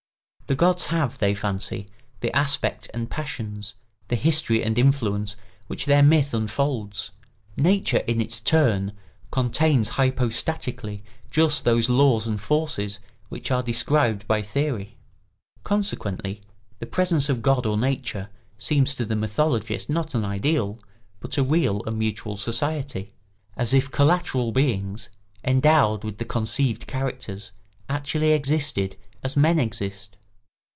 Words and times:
The 0.47 0.55
gods 0.57 0.87
have, 0.87 1.17
they 1.19 1.33
fancy, 1.33 1.87
the 2.19 2.35
aspect 2.35 2.91
and 2.93 3.09
passions, 3.09 3.73
the 4.09 4.17
history 4.17 4.61
and 4.61 4.77
influence 4.77 5.37
which 5.67 5.85
their 5.85 6.03
myth 6.03 6.33
unfolds; 6.33 7.11
nature 7.55 7.99
in 7.99 8.19
its 8.19 8.41
turn 8.41 8.91
contains 9.31 9.91
hypostatically 9.91 11.03
just 11.31 11.63
those 11.63 11.87
laws 11.87 12.27
and 12.27 12.41
forces 12.41 12.99
which 13.29 13.49
are 13.49 13.63
described 13.63 14.27
by 14.27 14.41
theory. 14.41 14.97
Consequently 15.63 16.41
the 16.79 16.85
presence 16.85 17.29
of 17.29 17.41
God 17.41 17.65
or 17.65 17.77
Nature 17.77 18.29
seems 18.57 18.93
to 18.95 19.05
the 19.05 19.15
mythologist 19.15 19.89
not 19.89 20.13
an 20.13 20.25
ideal, 20.25 20.79
but 21.21 21.37
a 21.37 21.43
real 21.43 21.81
and 21.85 21.97
mutual 21.97 22.35
society, 22.35 23.13
as 23.55 23.73
if 23.73 23.89
collateral 23.89 24.51
beings, 24.51 25.07
endowed 25.45 26.03
with 26.03 26.17
the 26.17 26.25
conceived 26.25 26.87
characters, 26.87 27.53
actually 27.87 28.33
existed 28.33 28.97
as 29.23 29.37
men 29.37 29.57
exist. 29.57 30.17